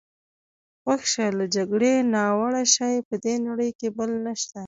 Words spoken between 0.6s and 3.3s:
غوږ شه، له جګړې ناوړه شی په